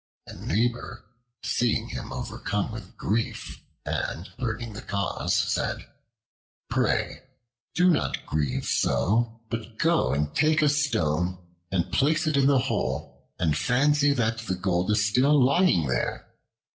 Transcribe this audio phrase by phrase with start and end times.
[0.25, 1.05] A neighbor,
[1.43, 5.85] seeing him overcome with grief and learning the cause, said,
[6.71, 7.21] "Pray
[7.75, 11.37] do not grieve so; but go and take a stone,
[11.71, 16.33] and place it in the hole, and fancy that the gold is still lying there.